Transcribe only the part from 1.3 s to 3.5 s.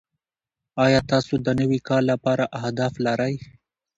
د نوي کال لپاره اهداف لرئ؟